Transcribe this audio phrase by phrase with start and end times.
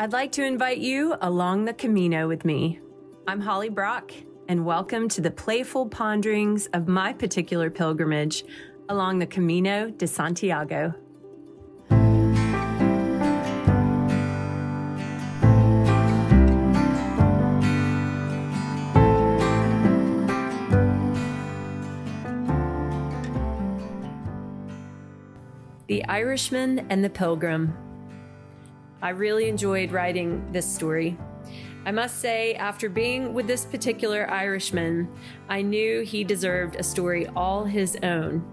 [0.00, 2.78] I'd like to invite you along the Camino with me.
[3.26, 4.12] I'm Holly Brock,
[4.46, 8.44] and welcome to the playful ponderings of my particular pilgrimage
[8.88, 10.94] along the Camino de Santiago.
[25.88, 27.87] The Irishman and the Pilgrim.
[29.00, 31.16] I really enjoyed writing this story.
[31.84, 35.08] I must say, after being with this particular Irishman,
[35.48, 38.44] I knew he deserved a story all his own.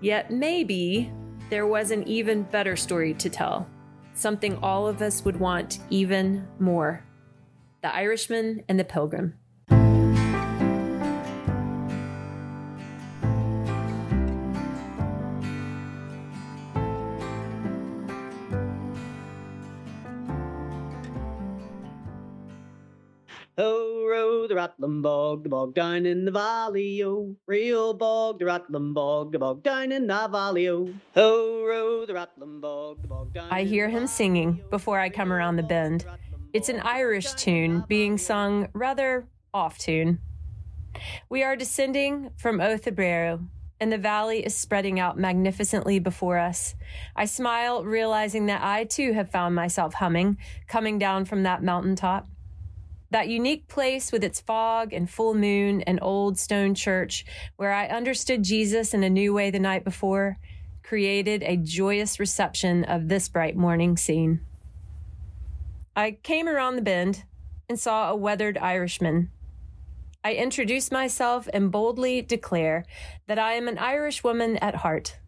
[0.00, 1.12] Yet maybe
[1.50, 3.68] there was an even better story to tell,
[4.14, 7.04] something all of us would want even more
[7.82, 9.34] The Irishman and the Pilgrim.
[23.56, 27.36] Oh, row the rattling bog, the bog down in the valley, oh.
[27.46, 30.88] Real bog, the rattling bog, the bog down in the valley, oh.
[31.14, 34.70] Oh, row the rattling bog, the bog down I hear him singing oh.
[34.70, 36.04] before I come around the bend.
[36.04, 40.18] bog, the rattling It's an Irish tune being sung rather off tune.
[41.28, 43.46] We are descending from O Cebreiro,
[43.78, 46.74] and the valley is spreading out magnificently before us.
[47.14, 52.26] I smile, realizing that I too have found myself humming, coming down from that mountaintop.
[53.14, 57.86] That unique place with its fog and full moon and old stone church, where I
[57.86, 60.36] understood Jesus in a new way the night before,
[60.82, 64.40] created a joyous reception of this bright morning scene.
[65.94, 67.22] I came around the bend
[67.68, 69.30] and saw a weathered Irishman.
[70.24, 72.84] I introduce myself and boldly declare
[73.28, 75.20] that I am an Irish woman at heart.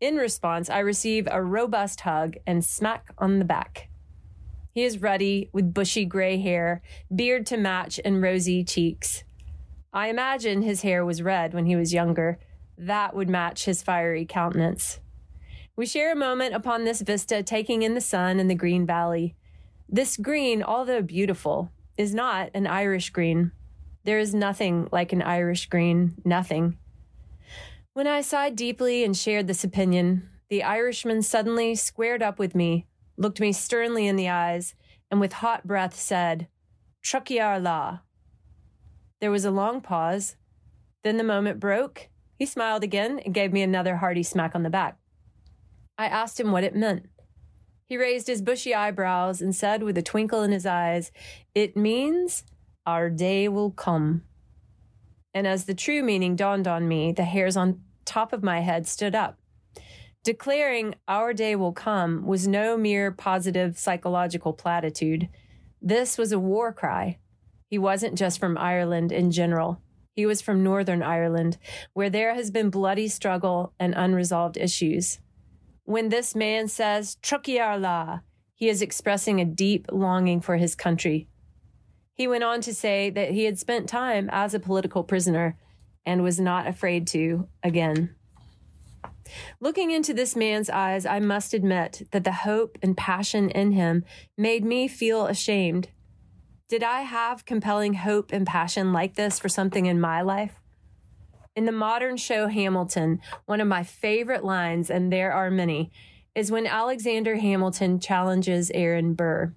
[0.00, 3.88] In response, I receive a robust hug and smack on the back.
[4.72, 6.82] He is ruddy with bushy gray hair,
[7.14, 9.22] beard to match, and rosy cheeks.
[9.92, 12.38] I imagine his hair was red when he was younger.
[12.78, 15.00] That would match his fiery countenance.
[15.76, 19.36] We share a moment upon this vista, taking in the sun and the green valley.
[19.88, 23.52] This green, although beautiful, is not an Irish green.
[24.04, 26.78] There is nothing like an Irish green, nothing.
[27.92, 32.86] When I sighed deeply and shared this opinion, the Irishman suddenly squared up with me,
[33.22, 34.74] looked me sternly in the eyes,
[35.10, 36.48] and with hot breath said,
[37.02, 38.00] Tiocfaidh ár lá.
[39.20, 40.36] There was a long pause.
[41.04, 42.08] Then the moment broke.
[42.38, 44.98] He smiled again and gave me another hearty smack on the back.
[45.96, 47.08] I asked him what it meant.
[47.86, 51.12] He raised his bushy eyebrows and said with a twinkle in his eyes,
[51.54, 52.44] It means
[52.86, 54.22] our day will come.
[55.34, 58.86] And as the true meaning dawned on me, the hairs on top of my head
[58.86, 59.38] stood up.
[60.24, 65.28] Declaring our day will come was no mere positive psychological platitude.
[65.80, 67.18] This was a war cry.
[67.66, 69.80] He wasn't just from Ireland in general.
[70.14, 71.58] He was from Northern Ireland,
[71.92, 75.18] where there has been bloody struggle and unresolved issues.
[75.84, 78.20] When this man says, Tiocfaidh ár lá,
[78.54, 81.26] he is expressing a deep longing for his country.
[82.14, 85.58] He went on to say that he had spent time as a political prisoner
[86.06, 88.14] and was not afraid to again.
[89.60, 94.04] Looking into this man's eyes, I must admit that the hope and passion in him
[94.36, 95.88] made me feel ashamed.
[96.68, 100.58] Did I have compelling hope and passion like this for something in my life?
[101.54, 105.92] In the modern show Hamilton, one of my favorite lines, and there are many,
[106.34, 109.54] is when Alexander Hamilton challenges Aaron Burr.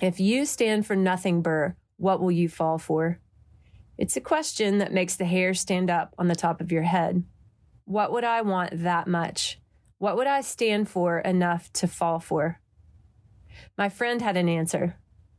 [0.00, 3.20] If you stand for nothing, Burr, what will you fall for?
[3.98, 7.24] It's a question that makes the hair stand up on the top of your head.
[7.88, 9.58] What would I want that much?
[9.96, 12.60] What would I stand for enough to fall for?
[13.78, 14.96] My friend had an answer.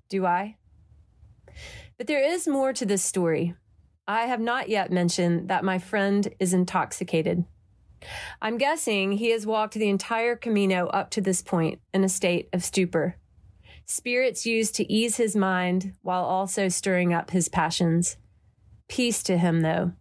[0.09, 0.57] Do I?
[1.99, 3.53] But there is more to this story.
[4.07, 7.45] I have not yet mentioned that my friend is intoxicated.
[8.41, 12.49] I'm guessing he has walked the entire Camino up to this point in a state
[12.51, 13.17] of stupor.
[13.85, 18.17] Spirits used to ease his mind while also stirring up his passions.
[18.87, 19.91] Peace to him, though.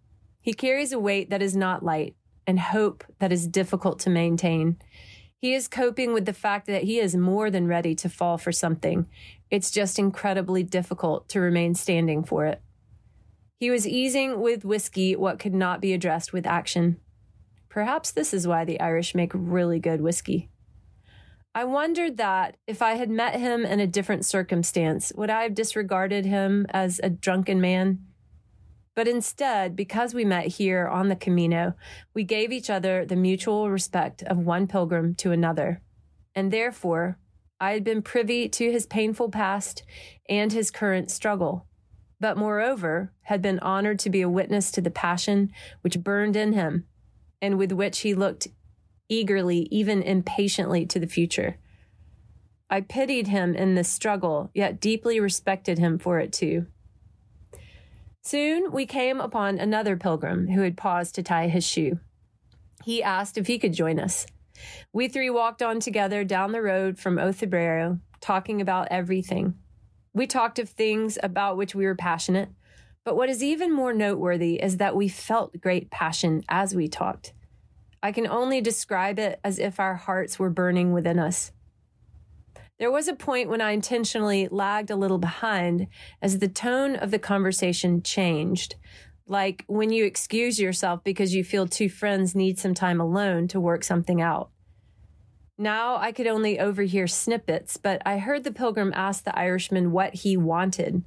[0.41, 2.15] He carries a weight that is not light
[2.49, 4.79] and hope that is difficult to maintain.
[5.39, 8.53] He is coping with the fact that he is more than ready to fall for
[8.53, 9.07] something.
[9.51, 12.63] It's just incredibly difficult to remain standing for it.
[13.61, 16.99] He was easing with whiskey what could not be addressed with action.
[17.69, 20.49] Perhaps this is why the Irish make really good whiskey.
[21.55, 25.55] I wondered that if I had met him in a different circumstance, would I have
[25.55, 28.08] disregarded him as a drunken man?
[28.99, 31.75] But instead, because we met here on the Camino,
[32.15, 35.83] we gave each other the mutual respect of one pilgrim to another.
[36.35, 37.17] And therefore,
[37.61, 39.85] I had been privy to his painful past
[40.29, 41.69] and his current struggle,
[42.19, 45.53] but moreover, had been honored to be a witness to the passion
[45.83, 46.89] which burned in him
[47.41, 48.49] and with which he looked
[49.09, 51.61] eagerly, even impatiently, to the future.
[52.69, 56.67] I pitied him in this struggle, yet deeply respected him for it too.
[58.23, 61.99] Soon we came upon another pilgrim who had paused to tie his shoe.
[62.85, 64.27] He asked if he could join us.
[64.93, 69.55] We three walked on together down the road from O Cebreiro, talking about everything.
[70.13, 72.51] We talked of things about which we were passionate,
[73.05, 77.33] but what is even more noteworthy is that we felt great passion as we talked.
[78.03, 81.53] I can only describe it as if our hearts were burning within us.
[82.79, 85.89] There was a point when I intentionally lagged a little behind
[86.23, 88.77] as the tone of the conversation changed.
[89.27, 93.61] Like when you excuse yourself because you feel two friends need some time alone to
[93.61, 94.51] work something out.
[95.59, 100.15] Now I could only overhear snippets, but I heard the pilgrim ask the Irishman what
[100.15, 101.03] he wanted.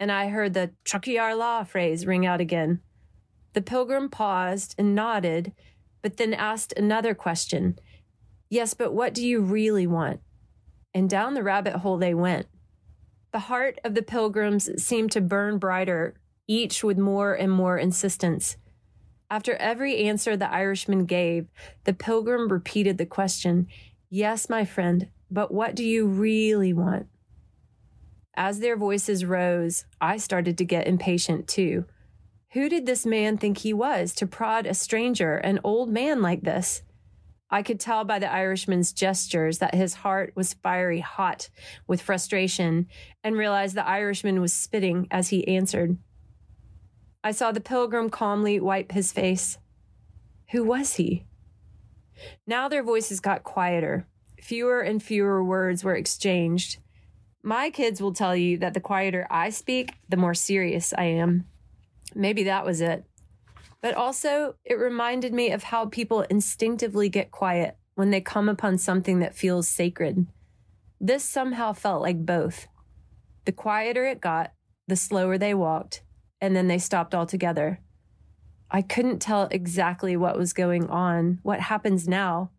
[0.00, 2.80] And I heard the Tiocfaidh ár lá phrase ring out again.
[3.52, 5.52] The pilgrim paused and nodded,
[6.00, 7.78] but then asked another question.
[8.48, 10.20] Yes, but what do you really want?
[10.94, 12.46] And down the rabbit hole they went.
[13.32, 16.14] The heart of the pilgrims seemed to burn brighter,
[16.46, 18.56] each with more and more insistence.
[19.30, 21.48] After every answer the Irishman gave,
[21.82, 23.66] the pilgrim repeated the question
[24.08, 27.08] Yes, my friend, but what do you really want?
[28.36, 31.86] As their voices rose, I started to get impatient too.
[32.52, 36.42] Who did this man think he was to prod a stranger, an old man like
[36.42, 36.82] this?
[37.50, 41.50] I could tell by the Irishman's gestures that his heart was fiery hot
[41.86, 42.88] with frustration
[43.22, 45.98] and realized the Irishman was spitting as he answered.
[47.22, 49.58] I saw the pilgrim calmly wipe his face.
[50.50, 51.24] Who was he?
[52.46, 54.06] Now their voices got quieter.
[54.40, 56.78] Fewer and fewer words were exchanged.
[57.42, 61.46] My kids will tell you that the quieter I speak, the more serious I am.
[62.14, 63.04] Maybe that was it.
[63.84, 68.78] But also, it reminded me of how people instinctively get quiet when they come upon
[68.78, 70.26] something that feels sacred.
[70.98, 72.66] This somehow felt like both.
[73.44, 74.54] The quieter it got,
[74.88, 76.02] the slower they walked,
[76.40, 77.82] and then they stopped altogether.
[78.70, 82.52] I couldn't tell exactly what was going on, what happens now.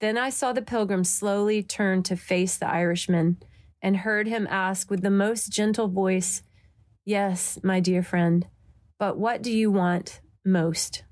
[0.00, 3.38] Then I saw the pilgrim slowly turn to face the Irishman
[3.82, 6.44] and heard him ask with the most gentle voice,
[7.04, 8.46] Yes, my dear friend,
[8.96, 11.02] but what do you want most.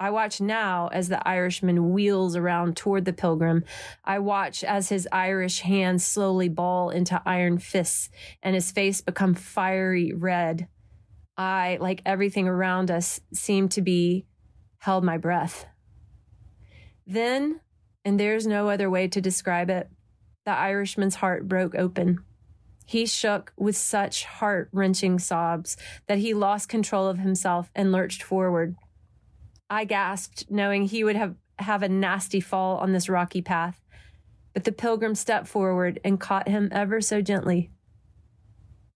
[0.00, 3.64] I watch now as the Irishman wheels around toward the pilgrim.
[4.02, 8.08] I watch as his Irish hands slowly ball into iron fists
[8.42, 10.68] and his face become fiery red.
[11.36, 14.24] I, like everything around us, seem to be
[14.78, 15.66] held my breath.
[17.06, 17.60] Then,
[18.02, 19.90] and there's no other way to describe it,
[20.46, 22.24] the Irishman's heart broke open.
[22.90, 25.76] He shook with such heart wrenching sobs
[26.08, 28.74] that he lost control of himself and lurched forward.
[29.70, 33.80] I gasped, knowing he would have, have a nasty fall on this rocky path,
[34.54, 37.70] but the pilgrim stepped forward and caught him ever so gently.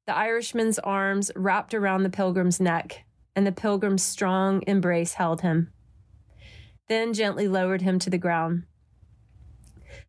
[0.09, 3.05] The Irishman's arms wrapped around the pilgrim's neck,
[3.37, 5.73] and the pilgrim's strong embrace held him,
[6.89, 8.65] then gently lowered him to the ground.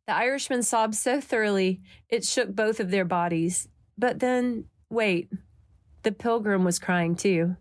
[0.08, 5.30] The Irishman sobbed so thoroughly it shook both of their bodies, but then, wait,
[6.04, 7.56] the pilgrim was crying too.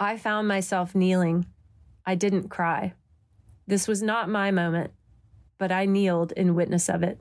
[0.00, 1.46] I found myself kneeling.
[2.04, 2.94] I didn't cry.
[3.66, 4.90] This was not my moment,
[5.58, 7.20] but I kneeled in witness of it.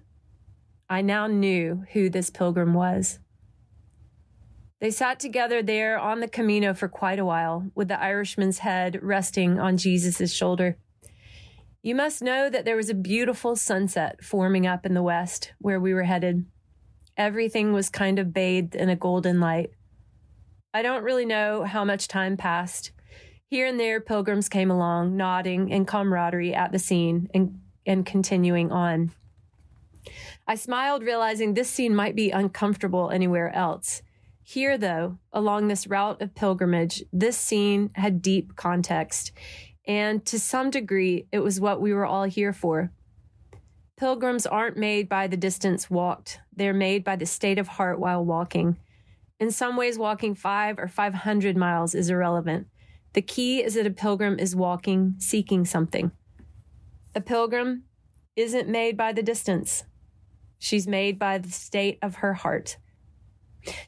[0.90, 3.20] I now knew who this pilgrim was.
[4.80, 8.98] They sat together there on the Camino for quite a while, with the Irishman's head
[9.04, 10.78] resting on Jesus' shoulder.
[11.84, 15.80] You must know that there was a beautiful sunset forming up in the west where
[15.80, 16.46] we were headed
[17.18, 19.72] everything was kind of bathed in a golden light.
[20.74, 22.92] I don't really know how much time passed.
[23.48, 28.72] Here and there, pilgrims came along, nodding in camaraderie at the scene and, and continuing
[28.72, 29.12] on.
[30.48, 34.02] I smiled, realizing this scene might be uncomfortable anywhere else.
[34.44, 39.32] Here, though, along this route of pilgrimage, this scene had deep context,
[39.86, 42.92] and to some degree, it was what we were all here for.
[44.02, 48.26] Pilgrims aren't made by the distance walked, they're made by the state of heart while
[48.26, 48.78] walking.
[49.40, 52.66] In some ways, walking five or 500 miles is irrelevant.
[53.14, 56.10] The key is that a pilgrim is walking, seeking something.
[57.14, 57.84] A pilgrim
[58.36, 59.84] isn't made by the distance,
[60.58, 62.78] she's made by the state of her heart.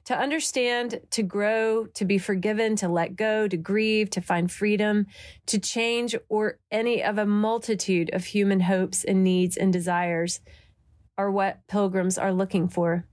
[0.06, 5.08] To understand, to grow, to be forgiven, to let go, to grieve, to find freedom,
[5.48, 10.42] to change, or any of a multitude of human hopes and needs and desires,
[11.18, 13.08] are what pilgrims are looking for.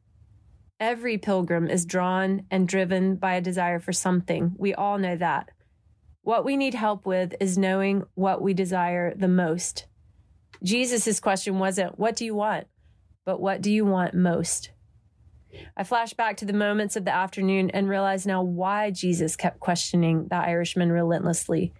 [0.78, 4.54] Every pilgrim is drawn and driven by a desire for something.
[4.56, 5.50] We all know that.
[6.22, 9.86] What we need help with is knowing what we desire the most.
[10.62, 12.66] Jesus' question wasn't, What do you want?
[13.24, 14.70] but What do you want most?
[15.76, 19.60] I flash back to the moments of the afternoon and realize now why Jesus kept
[19.60, 21.72] questioning the Irishman relentlessly.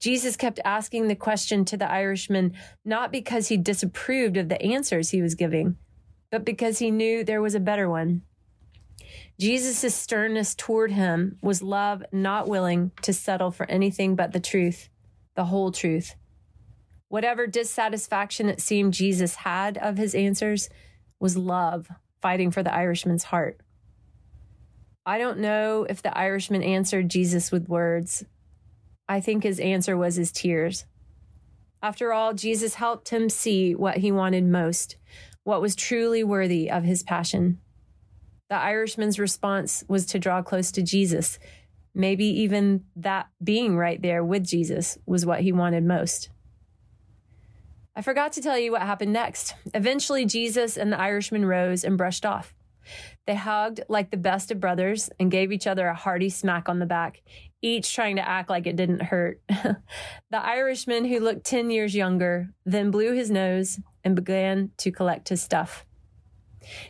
[0.00, 2.52] Jesus kept asking the question to the Irishman
[2.84, 5.76] not because he disapproved of the answers he was giving,
[6.30, 8.22] but because he knew there was a better one.
[9.38, 14.88] Jesus' sternness toward him was love not willing to settle for anything but the truth,
[15.34, 16.14] the whole truth.
[17.08, 20.68] Whatever dissatisfaction it seemed Jesus had of his answers
[21.20, 21.88] was love
[22.26, 23.60] fighting for the Irishman's heart.
[25.06, 28.24] I don't know if the Irishman answered Jesus with words.
[29.08, 30.86] I think his answer was his tears.
[31.84, 34.96] After all, Jesus helped him see what he wanted most,
[35.44, 37.60] what was truly worthy of his passion.
[38.50, 41.38] The Irishman's response was to draw close to Jesus.
[41.94, 46.30] Maybe even that being right there with Jesus was what he wanted most.
[47.96, 49.54] I forgot to tell you what happened next.
[49.72, 52.54] Eventually, Jesus and the Irishman rose and brushed off.
[53.26, 56.78] They hugged like the best of brothers and gave each other a hearty smack on
[56.78, 57.22] the back,
[57.62, 59.40] each trying to act like it didn't hurt.
[59.48, 59.76] the
[60.32, 65.42] Irishman, who looked 10 years younger, then blew his nose and began to collect his
[65.42, 65.86] stuff.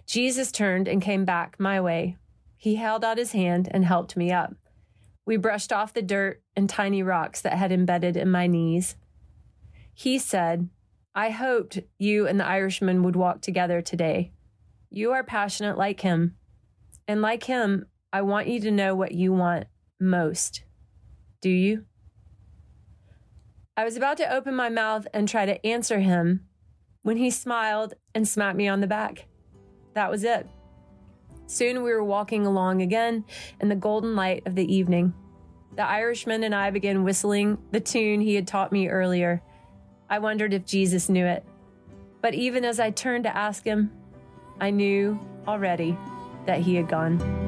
[0.06, 2.16] Jesus turned and came back my way.
[2.56, 4.54] He held out his hand and helped me up.
[5.24, 8.96] We brushed off the dirt and tiny rocks that had embedded in my knees.
[9.94, 10.68] He said,
[11.16, 14.32] I hoped you and the Irishman would walk together today.
[14.90, 16.36] You are passionate like him.
[17.08, 19.64] And like him, I want you to know what you want
[19.98, 20.64] most.
[21.40, 21.86] Do you?
[23.78, 26.46] I was about to open my mouth and try to answer him
[27.00, 29.26] when he smiled and smacked me on the back.
[29.94, 30.46] That was it.
[31.46, 33.24] Soon we were walking along again
[33.58, 35.14] in the golden light of the evening.
[35.76, 39.42] The Irishman and I began whistling the tune he had taught me earlier.
[40.08, 41.44] I wondered if Jesus knew it.
[42.20, 43.92] But even as I turned to ask him,
[44.60, 45.96] I knew already
[46.46, 47.45] that he had gone.